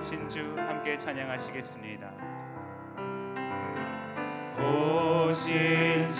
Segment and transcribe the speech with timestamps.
[0.00, 2.10] 하신 주 함께 찬양하시겠습니다.
[4.58, 6.14] 오 신실하신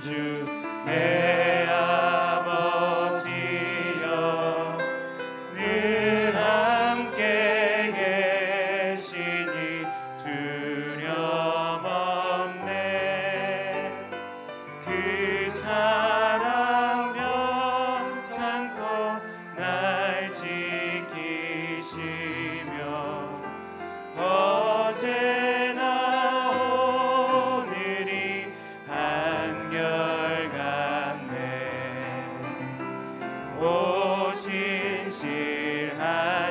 [0.00, 0.44] 주
[0.84, 1.55] 내.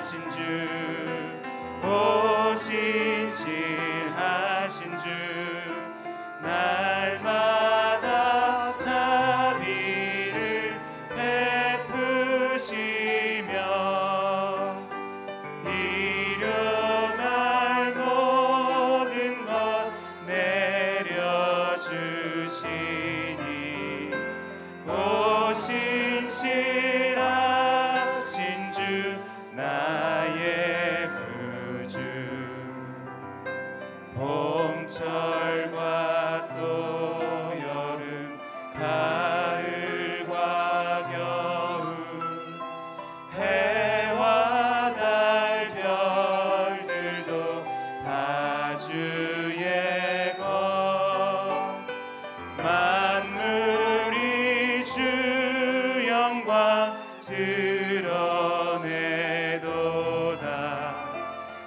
[0.06, 0.38] 신실하신 주
[3.34, 3.40] 오신실하신
[5.00, 5.45] 주.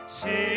[0.08, 0.47] 제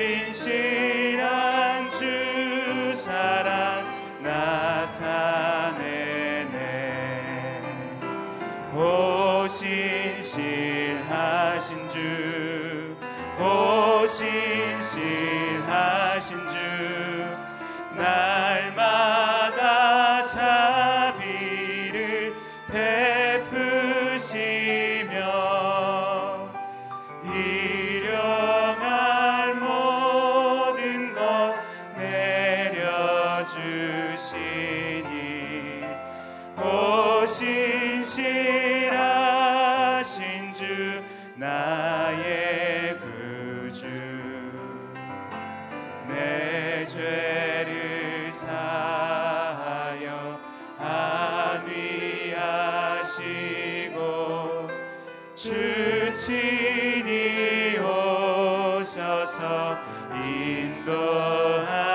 [59.31, 59.80] Hadassah
[60.14, 61.90] in the.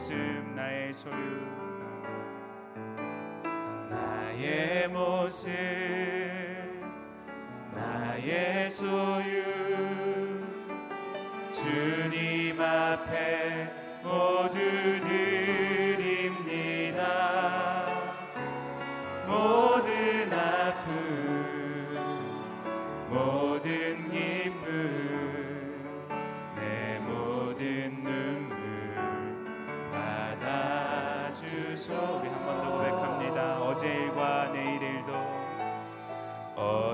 [0.00, 0.14] 모습
[0.54, 1.12] 나의 소유.
[3.90, 5.50] 나의 모습
[7.74, 9.42] 나의 소유.
[11.50, 13.79] 주님 앞에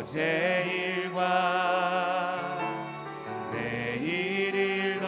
[0.06, 2.61] 어제 일과
[3.50, 5.03] 내일 일도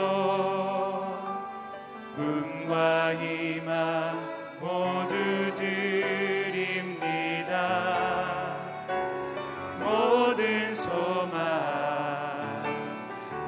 [2.17, 3.79] 꿈과 희망
[4.59, 5.15] 모두
[5.55, 6.97] 드립니다.
[9.79, 11.37] 모든 소망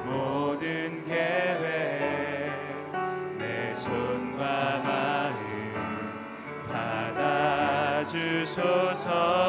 [0.05, 2.55] 모든 계획
[3.37, 5.35] 내 손과 마음
[7.97, 9.40] 받아주소서.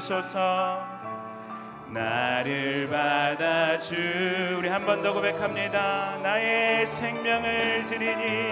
[0.00, 0.78] 주소서.
[1.88, 4.68] 나를 받아주 우리.
[4.68, 6.18] 한 번 더 고백합니다.
[6.22, 8.46] 나의 생명을 드리니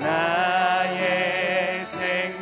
[0.00, 2.37] 나의 생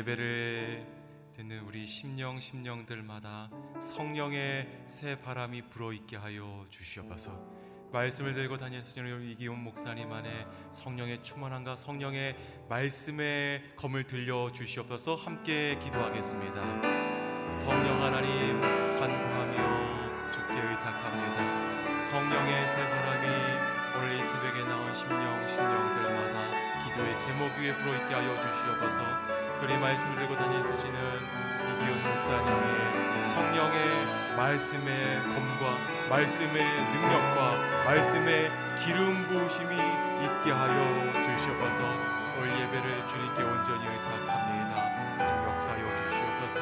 [0.00, 0.86] 예배를
[1.34, 3.50] 듣는 우리 심령 심령들마다
[3.80, 7.38] 성령의 새 바람이 불어 있게 하여 주시옵소서.
[7.92, 12.36] 말씀을 들고 다니시는 이기훈 목사님 안에 성령의 충만함과 성령의
[12.68, 17.50] 말씀의 검을 들려 주시옵소서 함께 기도하겠습니다.
[17.50, 22.00] 성령 하나님 간구하며 주께 의탁합니다.
[22.04, 23.80] 성령의 새 바람이
[24.20, 30.70] 이 새벽에 나온 심령 심령들마다 기도의 제목 위에 불어있게 하여 주시옵소서 우리 말씀 들고 다니시는
[31.68, 35.62] 이기훈 목사님의 성령의 말씀의 검과
[36.08, 38.50] 말씀의 능력과 말씀의
[38.82, 41.80] 기름 부으심이 있게 하여 주시옵소서.
[42.38, 44.72] 오늘 예배를 주님께 온전히 의탁합니다.
[45.54, 46.58] 역사여 주시옵소서.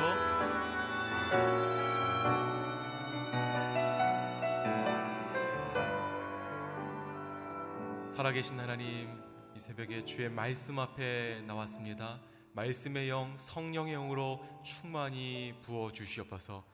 [8.09, 9.23] 살아계신 하나님
[9.55, 12.19] 이 새벽에 주의 말씀 앞에 나왔습니다.
[12.53, 16.65] 말씀의 영 성령의 영으로 충만히 부어 주시옵소서.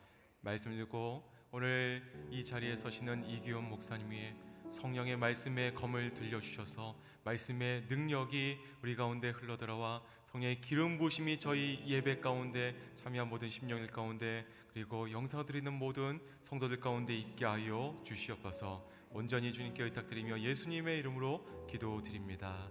[0.41, 4.32] 말씀 듣고 오늘 이 자리에 서시는 이기훈 목사님이
[4.71, 12.21] 성령의 말씀의 검을 들려 주셔서 말씀의 능력이 우리 가운데 흘러들어와 성령의 기름 부심이 저희 예배
[12.21, 18.85] 가운데 참여한 모든 심령일 가운데 그리고 영상 드리는 모든 성도들 가운데 있게 하여 주시옵소서.
[19.11, 22.69] 온전히 주님께 의탁드리며 예수님의 이름으로 기도드립니다.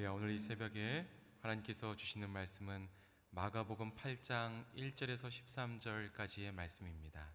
[0.00, 1.06] 엘리야 오늘 이 새벽에
[1.42, 2.88] 하나님께서 주시는 말씀은
[3.32, 7.30] 마가복음 8장 1절에서 13절까지의 말씀입니다.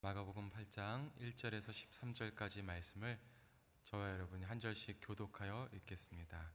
[0.00, 3.18] 마가복음 8장 1절에서 13절까지 말씀을
[3.86, 6.52] 저와 여러분이 한 절씩 교독하여 읽겠습니다.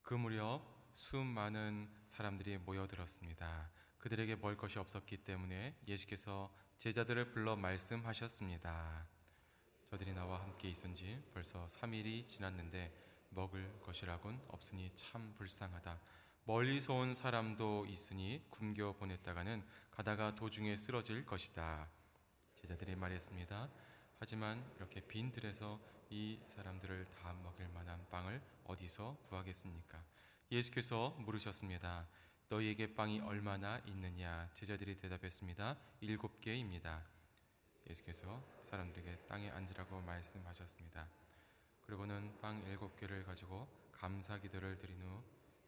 [0.00, 0.62] 그 무렵
[0.94, 3.70] 수많은 사람들이 모여들었습니다.
[3.98, 6.50] 그들에게 먹을 것이 없었기 때문에 예수께서
[6.84, 9.06] 제자들을 불러 말씀하셨습니다.
[9.86, 12.92] 저들이 나와 함께 있은 지 벌써 3일이 지났는데
[13.30, 15.98] 먹을 것이라곤 없으니 참 불쌍하다.
[16.44, 21.88] 멀리서 온 사람도 있으니 굶겨 보냈다가는 가다가 도중에 쓰러질 것이다.
[22.56, 23.70] 제자들이 말했습니다.
[24.18, 30.04] 하지만 이렇게 빈 들에서 이 사람들을 다 먹일 만한 빵을 어디서 구하겠습니까?
[30.52, 32.06] 예수께서 물으셨습니다.
[32.54, 34.48] 너희에게 빵이 얼마나 있느냐?
[34.54, 35.76] 제자들이 대답했습니다.
[36.00, 37.02] 일곱 개입니다.
[37.90, 41.08] 예수께서 사람들에게 땅에 앉으라고 말씀하셨습니다.
[41.84, 45.20] 그리고는 빵 일곱 개를 가지고 감사 기도를 드린 후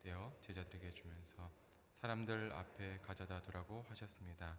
[0.03, 1.51] 떼어 제자들에게 주면서
[1.91, 4.57] 사람들 앞에 가져다 두라고 하셨습니다.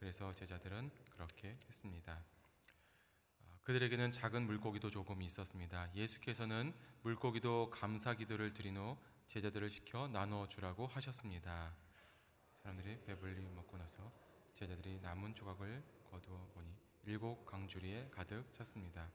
[0.00, 2.14] 그래서 제자들은 그렇게 했습니다.
[2.14, 5.94] 아, 그들에게는 작은 물고기도 조금 있었습니다.
[5.94, 8.96] 예수께서는 물고기도 감사 기도를 드린 후
[9.30, 11.72] 제자들을 시켜 나눠 주라고 하셨습니다.
[12.64, 14.10] 사람들이 배불리 먹고 나서
[14.54, 19.08] 제자들이 남은 조각을 거두어 보니 일곱 강주리에 가득 찼습니다.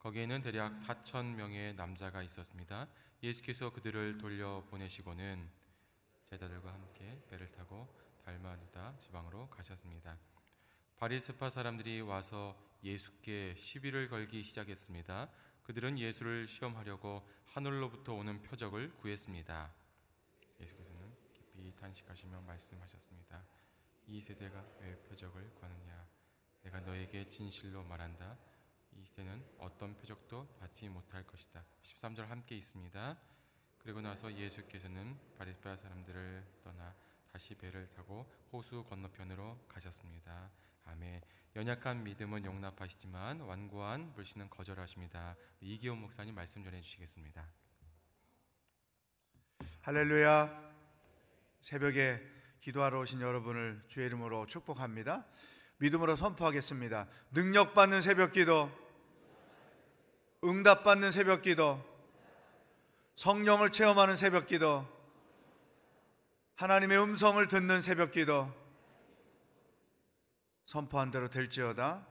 [0.00, 2.88] 거기에는 대략 4천 명의 남자가 있었습니다.
[3.22, 5.48] 예수께서 그들을 돌려 보내시고는
[6.30, 7.86] 제자들과 함께 배를 타고
[8.24, 10.18] 달마누다 지방으로 가셨습니다.
[10.96, 15.30] 바리스파 사람들이 와서 예수께 시비를 걸기 시작했습니다.
[15.64, 19.72] 그들은 예수를 시험하려고 하늘로부터 오는 표적을 구했습니다.
[20.60, 21.00] 예수께서는
[21.32, 23.42] 깊이 탄식하시며 말씀하셨습니다.
[24.06, 26.06] 이 세대가 왜 표적을 구하느냐?
[26.62, 28.36] 내가 너에게 진실로 말한다.
[28.92, 31.64] 이 시대는 어떤 표적도 받지 못할 것이다.
[31.82, 33.16] 13절 함께 있습니다.
[33.78, 36.94] 그리고 나서 예수께서는 바리스파 사람들을 떠나
[37.32, 40.50] 다시 배를 타고 호수 건너편으로 가셨습니다.
[40.84, 41.20] 아멘.
[41.56, 45.36] 연약한 믿음은 용납하시지만 완고한 불신은 거절하십니다.
[45.60, 47.46] 이기호 목사님 말씀 전해 주시겠습니다.
[49.82, 50.72] 할렐루야.
[51.60, 52.20] 새벽에
[52.60, 55.26] 기도하러 오신 여러분을 주의 이름으로 축복합니다.
[55.78, 57.06] 믿음으로 선포하겠습니다.
[57.32, 58.70] 능력받는 새벽 기도,
[60.42, 61.84] 응답받는 새벽 기도,
[63.16, 64.86] 성령을 체험하는 새벽 기도,
[66.56, 68.52] 하나님의 음성을 듣는 새벽 기도,
[70.66, 72.06] 선포한 대로 될지어다.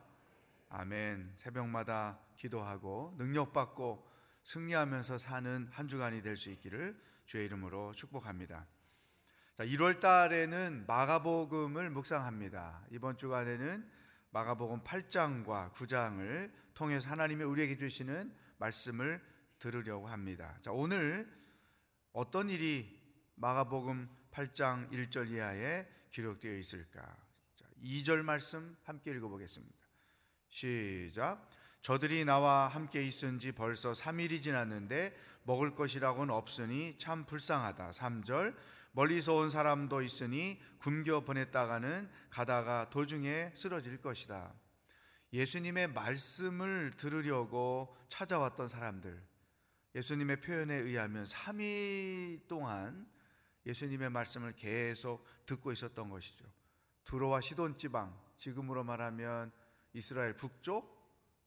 [0.69, 1.33] 아멘.
[1.35, 4.11] 새벽마다 기도하고 능력받고
[4.43, 8.65] 승리하면서 사는 한 주간이 될 수 있기를 주의 이름으로 축복합니다.
[9.57, 12.85] 자, 1월 달에는 마가복음을 묵상합니다.
[12.91, 13.89] 이번 주간에는
[14.31, 19.21] 마가복음 8장과 9장을 통해서 하나님이 우리에게 주시는 말씀을
[19.59, 20.57] 들으려고 합니다.
[20.63, 21.31] 자, 오늘
[22.11, 22.99] 어떤 일이
[23.35, 27.15] 마가복음 8장 1절 이하에 기록되어 있을까?
[27.83, 29.75] 자, 2절 말씀 함께 읽어보겠습니다.
[30.49, 31.49] 시작.
[31.81, 35.13] 저들이 나와 함께 있은 지 벌써 3일이 지났는데
[35.43, 37.91] 먹을 것이라고는 없으니 참 불쌍하다.
[37.91, 38.55] 3절.
[38.93, 44.53] 멀리서 온 사람도 있으니 굶겨 보냈다가는 가다가 도중에 쓰러질 것이다.
[45.33, 49.21] 예수님의 말씀을 들으려고 찾아왔던 사람들.
[49.95, 53.07] 예수님의 표현에 의하면 3일 동안
[53.65, 56.62] 예수님의 말씀을 계속 듣고 있었던 것이죠.
[57.05, 59.51] 두로와 시돈 지방, 지금으로 말하면
[59.93, 60.93] 이스라엘 북쪽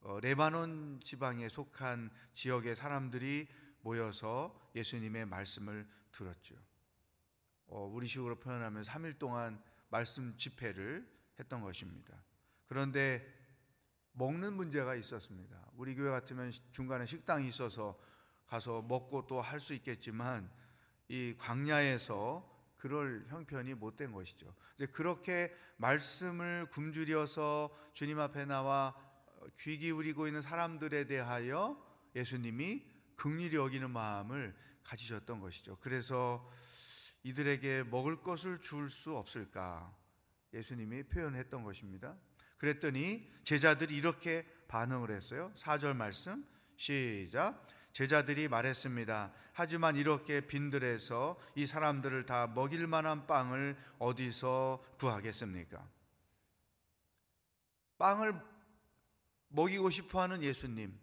[0.01, 3.47] 어, 레바논 지방에 속한 지역의 사람들이
[3.81, 6.55] 모여서 예수님의 말씀을 들었죠.
[7.67, 11.07] 어, 우리식으로 표현하면 3일 동안 말씀 집회를
[11.39, 12.13] 했던 것입니다.
[12.67, 13.25] 그런데
[14.13, 15.69] 먹는 문제가 있었습니다.
[15.75, 17.97] 우리 교회 같으면 중간에 식당이 있어서
[18.47, 20.49] 가서 먹고 또 할 수 있겠지만
[21.09, 24.53] 이 광야에서 그럴 형편이 못된 것이죠.
[24.75, 28.95] 이제 그렇게 말씀을 굶주려서 주님 앞에 나와
[29.59, 31.83] 귀 기울이고 있는 사람들에 대하여
[32.15, 32.83] 예수님이
[33.15, 35.77] 극률이 여기는 마음을 가지셨던 것이죠.
[35.81, 36.49] 그래서
[37.23, 39.93] 이들에게 먹을 것을 줄 수 없을까?
[40.53, 42.15] 예수님이 표현했던 것입니다.
[42.57, 45.51] 그랬더니 제자들이 이렇게 반응을 했어요.
[45.57, 46.45] 4절 말씀
[46.77, 47.67] 시작.
[47.97, 49.33] 제자들이 말했습니다.
[49.53, 55.83] 하지만 이렇게 빈들에서 이 사람들을 다 먹일 만한 빵을 어디서 구하겠습니까?
[57.97, 58.39] 빵을
[59.47, 60.95] 먹이고 싶어 하는 예수님,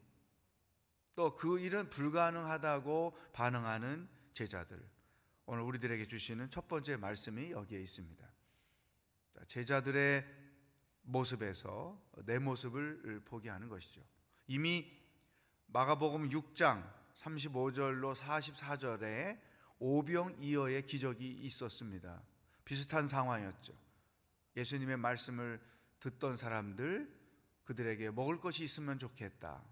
[1.17, 4.81] 또 그 일은 불가능하다고 반응하는 제자들.
[5.47, 8.25] 오늘 우리들에게 주시는 첫 번째 말씀이 여기에 있습니다.
[9.49, 10.25] 제자들의
[11.03, 14.01] 모습에서 내 모습을 보게 하는 것이죠.
[14.47, 15.04] 이미
[15.75, 19.41] 마가복음 6장 35절로 44절에
[19.81, 22.23] 오병 이어의 기적이 있었습니다.
[22.65, 23.73] 비슷한 상황이었죠.
[24.57, 25.61] 예수님의 말씀을
[25.99, 27.13] 듣던 사람들
[27.65, 29.65] 그들에게 먹을 것이 있으면 좋겠다.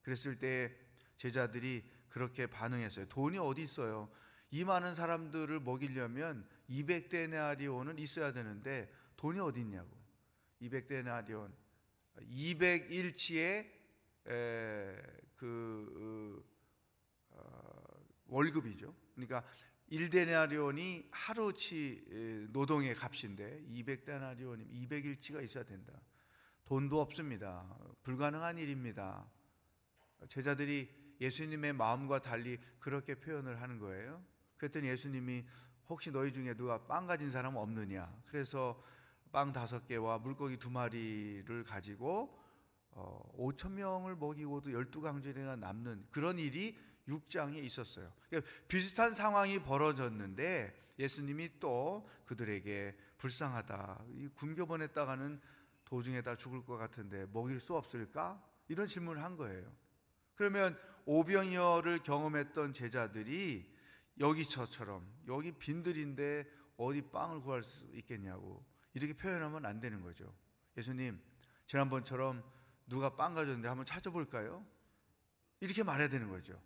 [0.00, 0.74] 그랬을 때
[1.18, 3.04] 제자들이 그렇게 반응했어요.
[3.10, 4.10] 돈이 어디 있어요?
[4.50, 9.94] 이 많은 사람들을 먹이려면 200데나리온은 있어야 되는데 돈이 어디 있냐고.
[10.62, 11.52] 200데나리온
[12.16, 13.74] 200일치의
[15.44, 16.42] 그
[17.28, 17.84] 어,
[18.28, 18.94] 월급이죠.
[19.14, 19.44] 그러니까
[19.92, 25.92] 1데나리온이 하루치 노동의 값인데 200데나리온이면 200일치가 있어야 된다.
[26.64, 27.76] 돈도 없습니다.
[28.02, 29.26] 불가능한 일입니다.
[30.28, 34.24] 제자들이 예수님의 마음과 달리 그렇게 표현을 하는 거예요.
[34.56, 35.44] 그랬더니 예수님이
[35.90, 38.10] 혹시 너희 중에 누가 빵 가진 사람 없느냐?
[38.24, 38.82] 그래서
[39.30, 42.42] 빵 다섯 개와 물고기 두 마리를 가지고
[42.94, 46.76] 어, 5천 명을 먹이고도 열두 강제가 남는 그런 일이
[47.08, 48.12] 6장에 있었어요.
[48.28, 54.04] 그러니까 비슷한 상황이 벌어졌는데 예수님이 또 그들에게 불쌍하다.
[54.14, 55.40] 이 굶겨 보냈다가는
[55.84, 58.42] 도중에 다 죽을 것 같은데 먹일 수 없을까?
[58.68, 59.70] 이런 질문을 한 거예요.
[60.34, 63.72] 그러면 오병이어를 경험했던 제자들이
[64.20, 66.46] 여기 저처럼 여기 빈들인데
[66.76, 70.32] 어디 빵을 구할 수 있겠냐고 이렇게 표현하면 안 되는 거죠.
[70.76, 71.20] 예수님
[71.66, 72.42] 지난번처럼
[72.86, 74.64] 누가 빵 가졌는데 한번 찾아볼까요?
[75.60, 76.60] 이렇게 말해야 되는 거죠.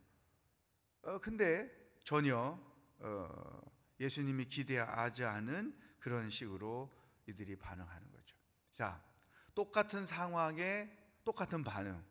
[1.02, 1.70] 어, 근데
[2.04, 2.58] 전혀
[2.98, 3.60] 어,
[4.00, 6.90] 예수님이 기대하지 않은 그런 식으로
[7.26, 8.36] 이들이 반응하는 거죠.
[8.74, 9.02] 자,
[9.54, 10.90] 똑같은 상황에
[11.24, 12.02] 똑같은 반응.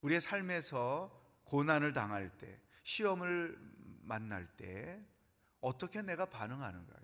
[0.00, 3.58] 우리의 삶에서 고난을 당할 때, 시험을
[4.02, 5.04] 만날 때
[5.60, 7.00] 어떻게 내가 반응하는가?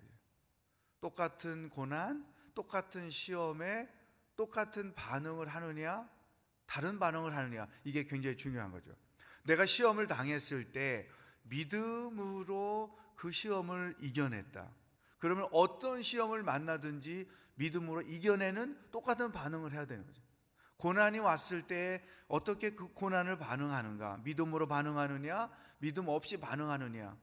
[0.99, 3.87] 똑같은 고난, 똑같은 시험에
[4.37, 6.09] 똑같은 반응을 하느냐,
[6.65, 8.95] 다른 반응을 하느냐, 이게 굉장히 중요한 거죠.
[9.43, 11.09] 내가 시험을 당했을 때
[11.43, 14.71] 믿음으로 그 시험을 이겨냈다.
[15.17, 20.21] 그러면 어떤 시험을 만나든지 믿음으로 이겨내는 똑같은 반응을 해야 되는 거죠.
[20.77, 24.17] 고난이 왔을 때 어떻게 그 고난을 반응하는가?
[24.23, 25.49] 믿음으로 반응하느냐?
[25.79, 27.17] 믿음 없이 반응하느냐?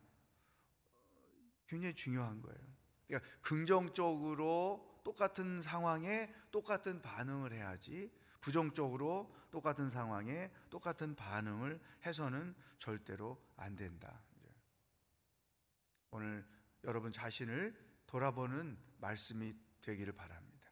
[1.68, 2.59] 굉장히 중요한 거예요.
[3.06, 13.76] 그러니까 긍정적으로 똑같은 상황에 똑같은 반응을 해야지 부정적으로 똑같은 상황에 똑같은 반응을 해서는 절대로 안
[13.76, 14.20] 된다.
[16.11, 16.46] 오늘
[16.84, 17.75] 여러분 자신을
[18.06, 20.70] 돌아보는 말씀이 되기를 바랍니다.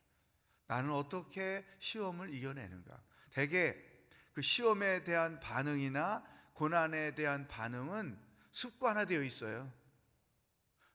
[0.67, 3.03] 나는 어떻게 시험을 이겨내는가?
[3.31, 3.77] 대개
[4.33, 6.25] 그 시험에 대한 반응이나
[6.55, 8.19] 고난에 대한 반응은
[8.51, 9.73] 습관화되어 있어요.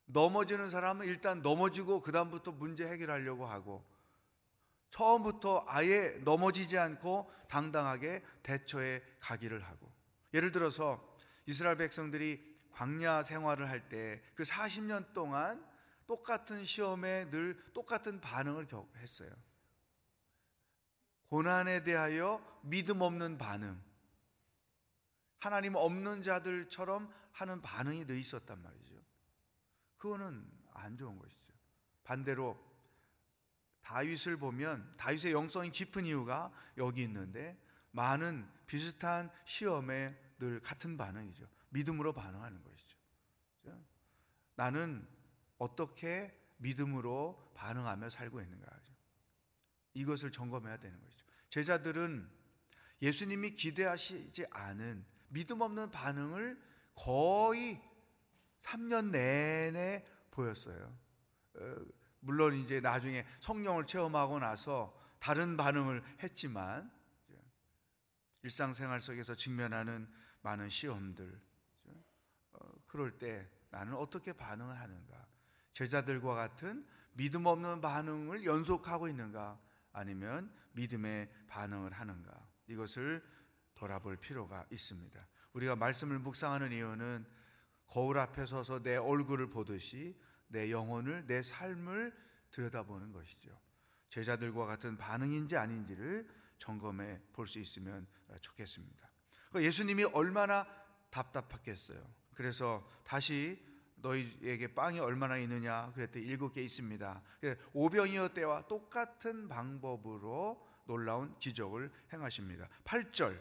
[0.07, 3.85] 넘어지는 사람은 일단 넘어지고 그다음부터 문제 해결하려고 하고
[4.89, 9.91] 처음부터 아예 넘어지지 않고 당당하게 대처해 가기를 하고
[10.33, 11.05] 예를 들어서
[11.45, 15.65] 이스라엘 백성들이 광야 생활을 할 때 그 40년 동안
[16.05, 19.29] 똑같은 시험에 늘 똑같은 반응을 했어요.
[21.27, 23.81] 고난에 대하여 믿음 없는 반응.
[25.39, 28.96] 하나님 없는 자들처럼 하는 반응이 늘 있었단 말이죠.
[29.97, 31.53] 그거는 안 좋은 것이죠.
[32.03, 32.57] 반대로
[33.81, 37.57] 다윗을 보면 다윗의 영성이 깊은 이유가 여기 있는데
[37.91, 41.47] 많은 비슷한 시험에 늘 같은 반응이죠.
[41.69, 42.97] 믿음으로 반응하는 것이죠.
[44.55, 45.07] 나는
[45.57, 48.93] 어떻게 믿음으로 반응하며 살고 있는가 하죠.
[49.93, 51.25] 이것을 점검해야 되는 것이죠.
[51.49, 52.29] 제자들은
[53.01, 56.59] 예수님이 기대하시지 않은 믿음 없는 반응을
[56.95, 57.81] 거의
[58.67, 60.97] 3년 내내 보였어요.
[61.55, 61.75] 어,
[62.19, 66.91] 물론 이제 나중에 성령을 체험하고 나서 다른 반응을 했지만
[68.43, 70.07] 일상생활 속에서 직면하는
[70.41, 71.41] 많은 시험들
[72.53, 75.27] 어, 그럴 때 나는 어떻게 반응을 하는가?
[75.73, 79.59] 제자들과 같은 믿음 없는 반응을 연속하고 있는가?
[79.91, 82.47] 아니면 믿음의 반응을 하는가?
[82.67, 83.23] 이것을
[83.73, 85.27] 돌아볼 필요가 있습니다.
[85.53, 87.25] 우리가 말씀을 묵상하는 이유는
[87.87, 90.15] 거울 앞에 서서 내 얼굴을 보듯이
[90.47, 92.13] 내 영혼을 내 삶을
[92.51, 93.49] 들여다보는 것이죠.
[94.09, 96.27] 제자들과 같은 반응인지 아닌지를
[96.59, 98.07] 점검해 볼 수 있으면
[98.41, 99.09] 좋겠습니다.
[99.49, 100.65] 그러니까 예수님이 얼마나
[101.09, 102.01] 답답했겠어요.
[102.33, 103.63] 그래서 다시
[103.95, 107.21] 너희에게 빵이 얼마나 있느냐 그랬더니 일곱 개 있습니다.
[107.73, 112.67] 오병이어 때와 똑같은 방법으로 놀라운 기적을 행하십니다.
[112.85, 113.39] 8절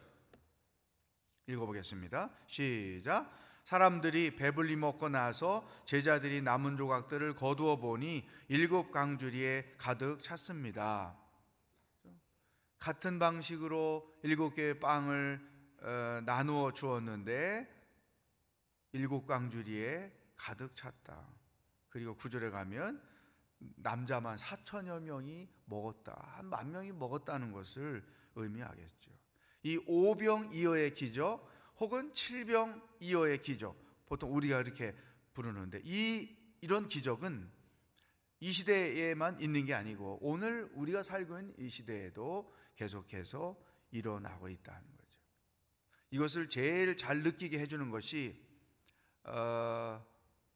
[1.46, 2.30] 읽어보겠습니다.
[2.46, 3.45] 시작.
[3.66, 11.16] 사람들이 배불리 먹고 나서 제자들이 남은 조각들을 거두어 보니 일곱 강주리에 가득 찼습니다.
[12.78, 15.40] 같은 방식으로 일곱 개의 빵을
[15.82, 17.68] 어, 나누어 주었는데
[18.92, 21.26] 일곱 강주리에 가득 찼다.
[21.88, 23.02] 그리고 구절에 가면
[23.58, 26.16] 남자만 4천여 명이 먹었다.
[26.36, 28.04] 한 만 명이 먹었다는 것을
[28.36, 29.10] 의미하겠죠.
[29.64, 34.94] 이 오병이어의 기적 혹은 칠병 이어의 기적 보통 우리가 이렇게
[35.34, 37.50] 부르는데 이 이런 기적은
[38.40, 43.56] 이 시대에만 있는 게 아니고 오늘 우리가 살고 있는 이 시대에도 계속해서
[43.90, 45.06] 일어나고 있다는 거죠.
[46.10, 48.42] 이것을 제일 잘 느끼게 해주는 것이
[49.24, 50.04] 어,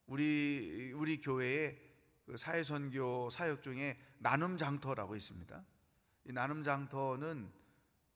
[0.06, 1.78] 우리 우리 교회의
[2.24, 5.64] 그 사회선교 사역 중에 나눔 장터라고 있습니다.
[6.26, 7.50] 이 나눔 장터는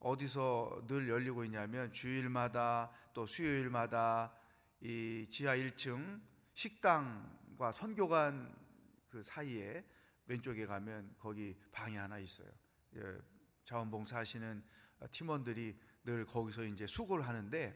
[0.05, 4.31] 어디서 늘 열리고 있냐면 주일마다 또 수요일마다
[4.79, 6.21] 이 지하 1층
[6.53, 8.55] 식당과 선교관
[9.09, 9.83] 그 사이에
[10.27, 12.47] 왼쪽에 가면 거기 방이 하나 있어요.
[12.97, 13.17] 예,
[13.63, 14.63] 자원봉사 하시는
[15.09, 17.75] 팀원들이 늘 거기서 이제 수고를 하는데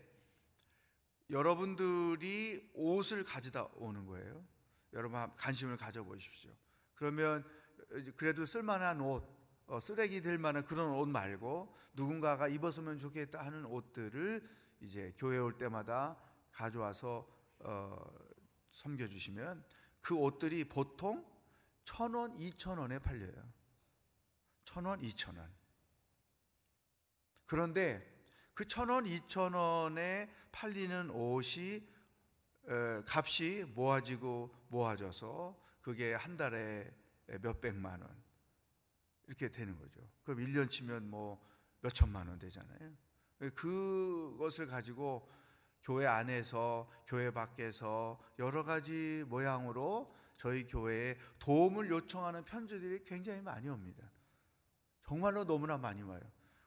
[1.32, 4.46] 여러분들이 옷을 가져다 오는 거예요.
[4.94, 6.52] 여러분 관심을 가져보십시오.
[6.94, 7.44] 그러면
[8.16, 9.39] 그래도 쓸만한 옷, 어,
[9.80, 14.50] 쓰레기 될 만한 그런 옷 말고 누군가가 입었으면 좋겠다 하는 옷들을
[14.82, 16.18] 이제 교회 올 때마다
[16.52, 17.28] 가져와서
[17.60, 18.06] 어,
[18.72, 19.64] 섬겨주시면
[20.02, 21.26] 그 옷들이 보통
[21.84, 23.52] 천 원, 이천 원에 팔려요.
[24.64, 25.52] 천 원, 이천 원.
[27.46, 28.08] 그런데
[28.54, 31.82] 그 천 원, 이천 원에 팔리는 옷이
[32.68, 36.94] 어, 값이 모아지고 모아져서 그게 한 달에
[37.42, 38.29] 몇 백만 원.
[39.30, 40.02] 이렇게 되는 거죠.
[40.24, 41.40] 그럼 1년 치면 뭐
[41.82, 42.92] 몇천만 원 되잖아요.
[43.54, 45.30] 그것을 가지고
[45.84, 54.10] 교회 안에서 교회 밖에서 여러 가지 모양으로 저희 교회에 도움을 요청하는 편지들이 굉장히 많이 옵니다.
[55.04, 56.22] 정말로 너무나 많이 와요.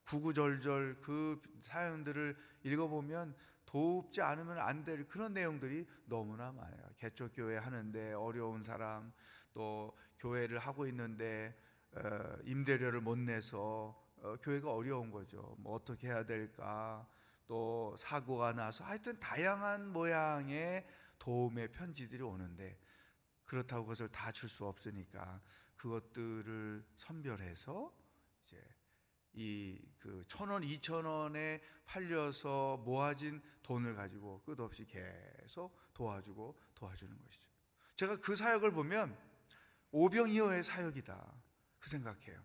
[0.06, 3.34] 구구절절 그 사연들을 읽어보면
[3.66, 6.90] 돕지 않으면 안 될 그런 내용들이 너무나 많아요.
[6.96, 9.12] 개척교회 하는데 어려운 사람,
[9.52, 11.62] 또 교회를 하고 있는데 어,
[12.44, 15.56] 임대료를 못 내서 어, 교회가 어려운 거죠.
[15.58, 17.06] 뭐 어떻게 해야 될까?
[17.46, 20.86] 또 사고가 나서 하여튼 다양한 모양의
[21.18, 22.78] 도움의 편지들이 오는데
[23.44, 25.40] 그렇다고 그것을 다 줄 수 없으니까
[25.76, 27.92] 그것들을 선별해서
[28.44, 28.56] 이제
[29.34, 37.48] 이그 천 원, 이천 원에 팔려서 모아진 돈을 가지고 끝없이 계속 도와주고 도와주는 것이죠.
[37.96, 39.16] 제가 그 사역을 보면
[39.90, 41.41] 오병이어의 사역이다
[41.82, 42.40] 그 생각해요.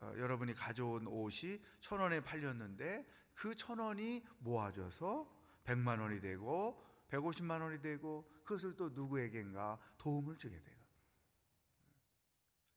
[0.00, 5.32] 어, 여러분이 가져온 옷이 천 원에 팔렸는데 그 천 원이 모아져서
[5.64, 10.76] 백만 원이 되고 백오십만 원이 되고 그것을 또 누구에겐가 도움을 주게 돼요.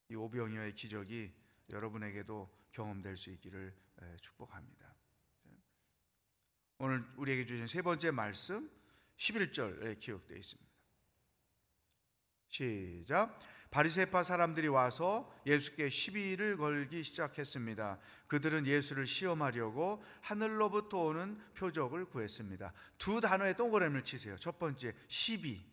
[0.10, 1.34] 이 오병이어의 기적이
[1.70, 3.76] 여러분에게도 경험될 수 있기를
[4.22, 4.96] 축복합니다.
[6.80, 8.72] 오늘 우리에게 주신 세 번째 말씀
[9.18, 10.72] 11절에 기록되어 있습니다.
[12.48, 13.57] 시작.
[13.70, 18.00] 바리새파 사람들이 와서 예수께 시비를 걸기 시작했습니다.
[18.28, 22.74] 그들은 예수를 시험하려고 하늘로부터 오는 표적을 구했습니다.
[22.98, 24.38] 두 단어에 동그라미를 치세요.
[24.38, 25.64] 첫 번째 시비.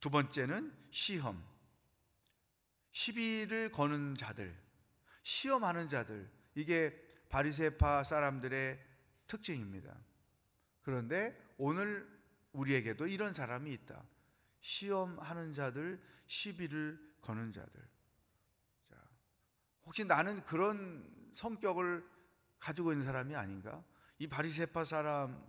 [0.00, 1.42] 두 번째는 시험.
[2.92, 4.56] 시비를 거는 자들,
[5.22, 8.78] 시험하는 자들, 이게 바리새파 사람들의
[9.28, 9.96] 특징입니다.
[10.82, 12.08] 그런데 오늘
[12.52, 14.02] 우리에게도 이런 사람이 있다.
[14.60, 17.88] 시험하는 자들, 시비를 거는 자들.
[18.88, 18.96] 자,
[19.84, 22.08] 혹시 나는 그런 성격을
[22.58, 23.82] 가지고 있는 사람이 아닌가?
[24.18, 25.46] 이 바리새파 사람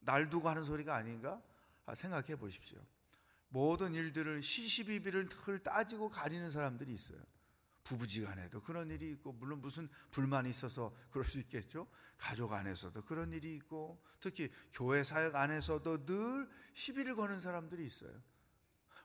[0.00, 1.40] 날 두고 하는 소리가 아닌가?
[1.86, 2.78] 아, 생각해 보십시오.
[3.48, 7.20] 모든 일들을 시시비비를 늘 따지고 가리는 사람들이 있어요.
[7.84, 11.86] 부부지간에도 그런 일이 있고 물론 무슨 불만이 있어서 그럴 수 있겠죠.
[12.16, 18.12] 가족 안에서도 그런 일이 있고 특히 교회 사역 안에서도 늘 시비를 거는 사람들이 있어요.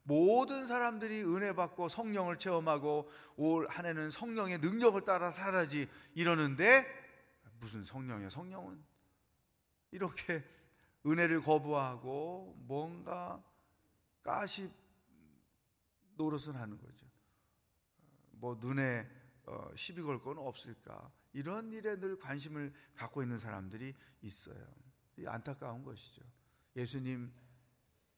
[0.03, 6.87] 모든 사람들이 은혜 받고 성령을 체험하고 올 한 해는 성령의 능력을 따라 살아지 이러는데
[7.59, 8.81] 무슨 성령이야 성령은
[9.91, 10.43] 이렇게
[11.05, 13.43] 은혜를 거부하고 뭔가
[14.23, 14.71] 가십
[16.15, 17.08] 노릇을 하는 거죠.
[18.39, 19.07] 뭐 눈에
[19.45, 21.11] 어, 시비 걸 건 없을까?
[21.33, 24.65] 이런 일에 늘 관심을 갖고 있는 사람들이 있어요.
[25.25, 26.21] 안타까운 것이죠.
[26.75, 27.31] 예수님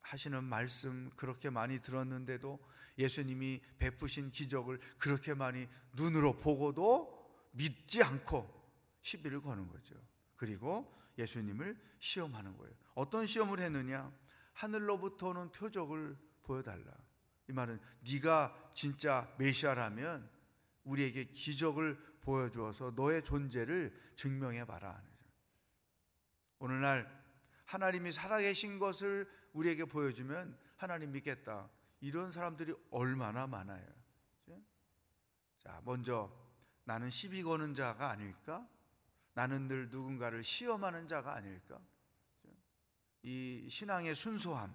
[0.02, 2.60] 하시는 말씀 그렇게 많이 들었는데도
[2.98, 8.50] 예수님이 베푸신 기적을 그렇게 많이 눈으로 보고도 믿지 않고
[9.02, 9.96] 시비를 거는 거죠.
[10.36, 12.74] 그리고 예수님을 시험하는 거예요.
[12.96, 14.12] 어떤 시험을 했느냐?
[14.54, 16.92] 하늘로부터는 표적을 보여달라.
[17.52, 20.30] 이 말은 네가 진짜 메시아라면
[20.86, 25.04] 우리에게 기적을 보여주어서 너의 존재를 증명해 봐라.
[26.60, 27.10] 오늘날
[27.66, 31.70] 하나님이 살아계신 것을 우리에게 보여주면 하나님 믿겠다.
[32.00, 33.86] 이런 사람들이 얼마나 많아요.
[35.60, 36.32] 자, 먼저
[36.86, 38.66] 나는 시비 거는 자가 아닐까?
[39.34, 41.80] 나는 늘 누군가를 시험하는 자가 아닐까?
[43.24, 44.74] 이 신앙의 순수함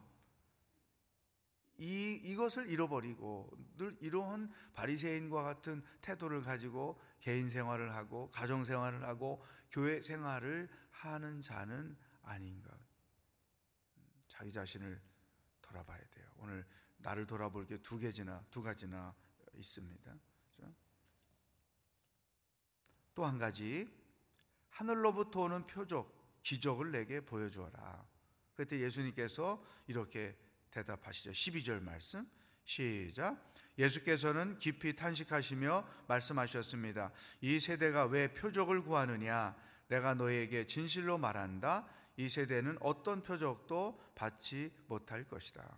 [1.79, 9.45] 이 이것을 잃어버리고 늘 이러한 바리새인과 같은 태도를 가지고 개인 생활을 하고 가정 생활을 하고
[9.71, 12.77] 교회 생활을 하는 자는 아닌가.
[14.27, 15.01] 자기 자신을
[15.61, 16.27] 돌아봐야 돼요.
[16.39, 16.65] 오늘
[16.99, 19.15] 나를 돌아볼 게 두 개지나 두 가지나
[19.55, 20.15] 있습니다.
[23.15, 23.89] 또한 가지
[24.69, 28.07] 하늘로부터 오는 표적, 기적을 내게 보여주어라.
[28.55, 30.37] 그때 예수님께서 이렇게
[30.77, 31.31] 대답하시죠.
[31.31, 32.29] 12절 말씀
[32.65, 33.53] 시작.
[33.79, 37.13] 예수께서는 깊이 탄식하시며 말씀하셨습니다.
[37.41, 39.57] 이 세대가 왜 표적을 구하느냐?
[39.89, 41.89] 내가 너에게 진실로 말한다.
[42.17, 45.77] 이 세대는 어떤 표적도 받지 못할 것이다.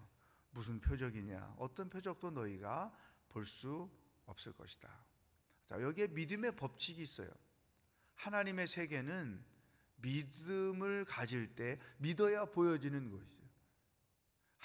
[0.51, 1.55] 무슨 표적이냐?
[1.59, 2.93] 어떤 표적도 너희가
[3.29, 3.91] 볼 수
[4.27, 4.89] 없을 것이다.
[5.67, 7.31] 자, 여기에 믿음의 법칙이 있어요.
[8.15, 9.45] 하나님의 세계는
[9.97, 13.48] 믿음을 가질 때 믿어야 보여지는 것이죠.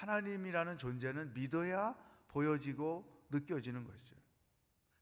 [0.04, 1.96] 하나님이라는 존재는 믿어야
[2.28, 4.16] 보여지고 느껴지는 것이죠.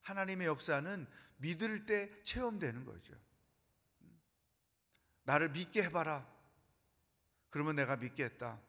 [0.02, 3.14] 하나님의 역사는 믿을 때 체험되는 거죠.
[5.24, 6.28] 나를 믿게 해봐라.
[7.50, 8.62] 그러면 내가 믿겠다.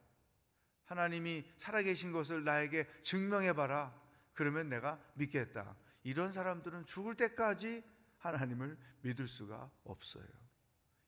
[0.85, 3.95] 하나님이 살아계신 것을 나에게 증명해봐라.
[4.33, 5.77] 그러면 내가 믿겠다.
[6.03, 7.85] 이런 사람들은 죽을 때까지
[8.19, 10.27] 하나님을 믿을 수가 없어요.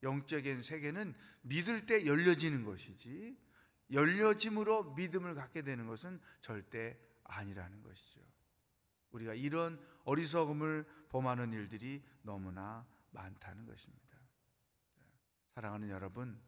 [0.03, 3.44] 영적인 세계는 믿을 때 열려지는 것이지
[3.91, 8.21] 열려짐으로 믿음을 갖게 되는 것은 절대 아니라는 것이죠.
[9.13, 14.19] 우리가 이런 어리석음을 범하는 일들이 너무나 많다는 것입니다.
[15.55, 16.41] 사랑하는 여러분,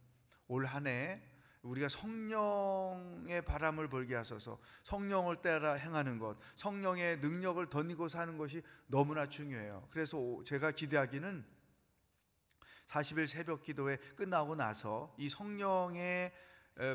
[0.48, 1.22] 올 한 해
[1.66, 9.28] 우리가 성령의 바람을 불게 하소서 성령을 따라 행하는 것 성령의 능력을 덧니고 사는 것이 너무나
[9.28, 11.44] 중요해요 그래서 제가 기대하기는
[12.88, 16.32] 40일 새벽 기도회 끝나고 나서 이 성령의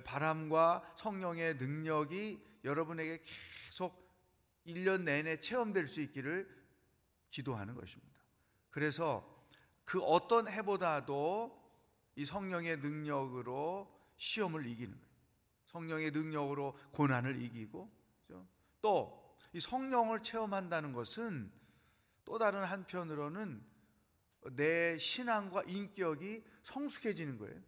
[0.05, 4.09] 바람과 성령의 능력이 여러분에게 계속
[4.65, 6.47] 1년 내내 체험될 수 있기를
[7.31, 8.19] 기도하는 것입니다.
[8.69, 9.27] 그래서
[9.85, 11.59] 그 어떤 해보다도
[12.15, 15.11] 이 성령의 능력으로 시험을 이기는 거예요.
[15.67, 17.91] 성령의 능력으로 고난을 이기고
[18.81, 21.51] 또이 성령을 체험한다는 것은
[22.25, 23.63] 또 다른 한편으로는
[24.51, 27.61] 내 신앙과 인격이 성숙해지는 거예요.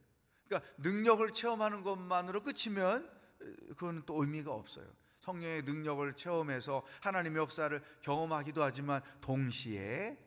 [0.54, 3.10] 그러니까 능력을 체험하는 것만으로 끝이면
[3.70, 4.86] 그건 또 의미가 없어요.
[5.22, 10.18] 성령의 능력을 체험해서 하나님의 역사를 경험하기도 하지만 동시에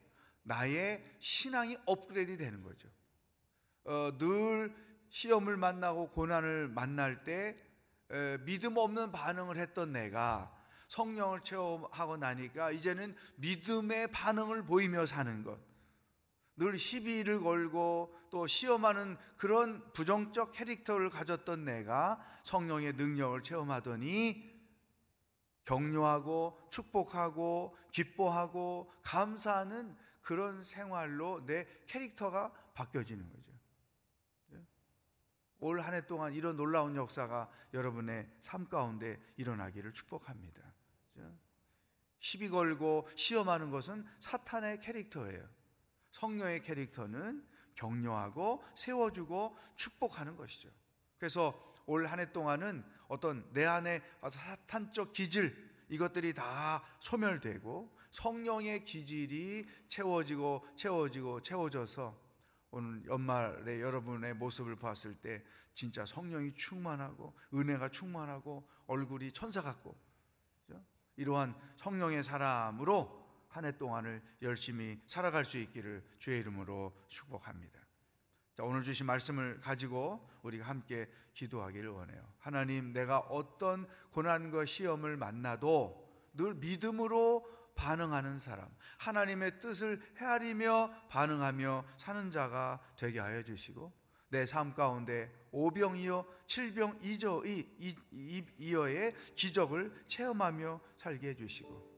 [0.43, 2.89] 나의 신앙이 업그레이드 되는 거죠.
[3.85, 4.75] 어, 늘
[5.09, 7.55] 시험을 만나고 고난을 만날 때
[8.09, 10.53] 에, 믿음 없는 반응을 했던 내가
[10.89, 15.59] 성령을 체험하고 나니까 이제는 믿음의 반응을 보이며 사는 것.
[16.57, 24.57] 늘 시비를 걸고 또 시험하는 그런 부정적 캐릭터를 가졌던 내가 성령의 능력을 체험하더니
[25.65, 33.53] 격려하고 축복하고 기뻐하고 감사하는 그런 생활로 내 캐릭터가 바뀌어지는 거죠.
[34.53, 34.65] 예?
[35.59, 40.67] 올한 해 동안 이런 놀라운 역사가 여러분의 삶 가운데 일어나기를 축복합니다.
[42.19, 45.47] 시비 걸고 시험하는 것은 사탄의 캐릭터예요.
[46.17, 50.69] 성령의 캐릭터는 격려하고 세워주고 축복하는 것이죠.
[51.19, 51.53] 그래서
[51.85, 55.55] 올 한 해 동안은 어떤 내 안에 사탄적 기질
[55.89, 62.19] 이것들이 다 소멸되고 성령의 기질이 채워지고 채워지고 채워져서
[62.71, 69.95] 오늘 연말에 여러분의 모습을 봤을 때 진짜 성령이 충만하고 은혜가 충만하고 얼굴이 천사 같고
[71.15, 77.79] 이러한 성령의 사람으로 한 해 동안을 열심히 살아갈 수 있기를 주의 이름으로 축복합니다.
[78.55, 82.21] 자, 오늘 주신 말씀을 가지고 우리가 함께 기도하기를 원해요.
[82.39, 92.31] 하나님, 내가 어떤 고난과 시험을 만나도 늘 믿음으로 반응하는 사람, 하나님의 뜻을 헤아리며 반응하며 사는
[92.31, 93.93] 자가 되게 하여 주시고
[94.29, 96.99] 내 삶 가운데 오병이어 칠병
[98.59, 101.96] 이어의 기적을 체험하며 살게 해주시고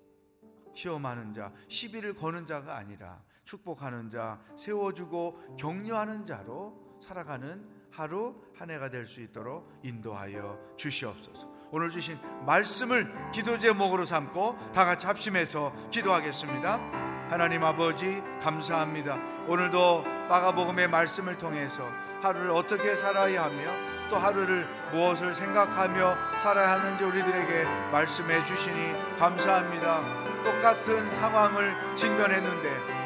[0.80, 8.90] 시험하는 자, 시비를 거는 자가 아니라 축복하는 자, 세워주고 격려하는 자로 살아가는 하루 한 해가
[8.90, 11.50] 될 수 있도록 인도하여 주시옵소서.
[11.72, 16.78] 오늘 주신 말씀을 기도 제목으로 삼고 다 같이 합심해서 기도하겠습니다.
[17.30, 19.18] 하나님 아버지 감사합니다.
[19.48, 21.84] 오늘도 마가복음의 말씀을 통해서
[22.22, 30.02] 하루를 어떻게 살아야 하며 또 하루를 무엇을 생각하며 살아야 하는지 우리들에게 말씀해 주시니 감사합니다.
[30.44, 33.00] 똑같은 상황을 직면했는데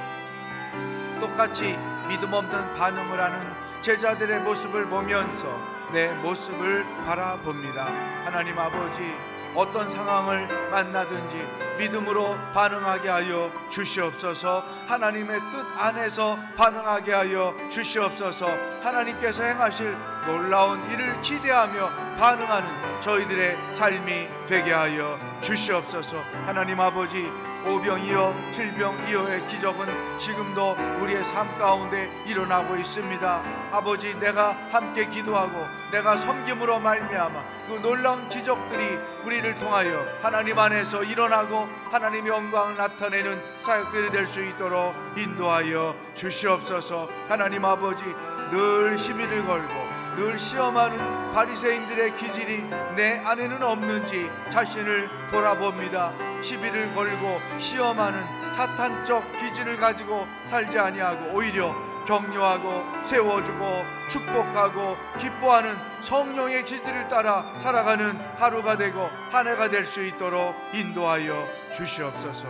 [1.19, 5.59] 똑같이 믿음 없는 반응을 하는 제자들의 모습을 보면서
[5.91, 7.85] 내 모습을 바라봅니다.
[8.23, 9.13] 하나님 아버지
[9.55, 18.47] 어떤 상황을 만나든지 믿음으로 반응하게 하여 주시옵소서 하나님의 뜻 안에서 반응하게 하여 주시옵소서
[18.81, 26.17] 하나님께서 행하실 놀라운 일을 기대하며 반응하는 저희들의 삶이 되게 하여 주시옵소서.
[26.45, 27.29] 하나님 아버지
[27.65, 29.87] 오병이어 칠병이어의 기적은
[30.19, 33.41] 지금도 우리의 삶 가운데 일어나고 있습니다.
[33.71, 41.69] 아버지 내가 함께 기도하고 내가 섬김으로 말미암아 그 놀라운 기적들이 우리를 통하여 하나님 안에서 일어나고
[41.91, 47.07] 하나님의 영광을 나타내는 사역들이 될 수 있도록 인도하여 주시옵소서.
[47.29, 48.03] 하나님 아버지
[48.51, 52.63] 늘 시비를 걸고 늘 시험하는 바리새인들의 기질이
[52.95, 56.13] 내 안에는 없는지 자신을 돌아봅니다.
[56.43, 58.21] 시비를 걸고 시험하는
[58.55, 61.73] 사탄적 기질을 가지고 살지 아니하고 오히려
[62.05, 63.65] 격려하고 세워주고
[64.11, 71.47] 축복하고 기뻐하는 성령의 기질을 따라 살아가는 하루가 되고 한 해가 될 수 있도록 인도하여
[71.77, 72.45] 주시옵소서.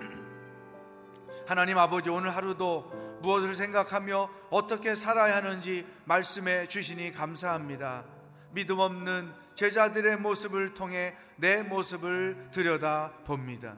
[1.46, 2.90] 하나님 아버지 오늘 하루도
[3.22, 8.04] 무엇을 생각하며 어떻게 살아야 하는지 말씀해 주시니 감사합니다.
[8.50, 13.76] 믿음 없는 제자들의 모습을 통해 내 모습을 들여다 봅니다.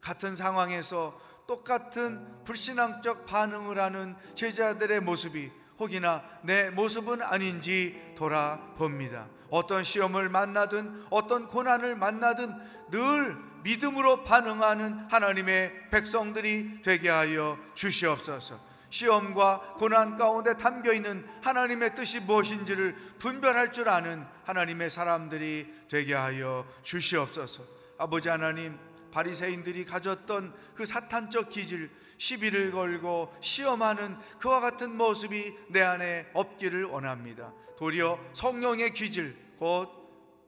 [0.00, 9.26] 같은 상황에서 똑같은 불신앙적 반응을 하는 제자들의 모습이 혹이나 내 모습은 아닌지 돌아봅니다.
[9.50, 12.54] 어떤 시험을 만나든 어떤 고난을 만나든
[12.90, 18.70] 늘 믿음으로 반응하는 하나님의 백성들이 되게 하여 주시옵소서.
[18.90, 26.66] 시험과 고난 가운데 담겨 있는 하나님의 뜻이 무엇인지를 분별할 줄 아는 하나님의 사람들이 되게 하여
[26.82, 27.62] 주시옵소서.
[27.98, 28.78] 아버지 하나님,
[29.12, 37.52] 바리새인들이 가졌던 그 사탄적 기질, 시비를 걸고 시험하는 그와 같은 모습이 내 안에 없기를 원합니다.
[37.78, 39.99] 도리어 성령의 기질, 곧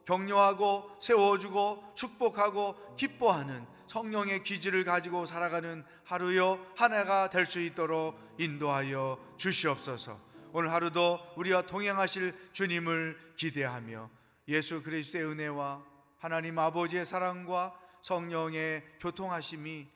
[0.05, 10.19] 격려하고 세워주고 축복하고 기뻐하는 성령의 기질을 가지고 살아가는 하루요 하나가 될 수 있도록 인도하여 주시옵소서.
[10.51, 14.09] 오늘 하루도 우리와 동행하실 주님을 기대하며
[14.47, 15.83] 예수 그리스도의 은혜와
[16.17, 19.87] 하나님 아버지의 사랑과 성령의 교통하심이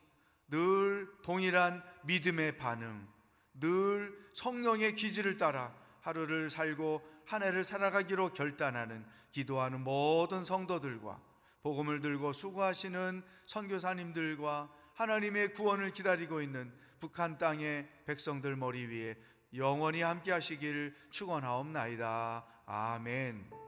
[0.48, 3.06] 늘 동일한 믿음의 반응,
[3.54, 11.20] 늘 성령의 기질을 따라 하루를 살고 한 해를 살아가기로 결단하는 기도하는 모든 성도들과
[11.62, 19.16] 복음을 들고 수고하시는 선교사님들과 하나님의 구원을 기다리고 있는 북한 땅의 백성들 머리 위에
[19.54, 22.46] 영원히 함께 하시기를 축원하옵나이다.
[22.64, 23.67] 아멘.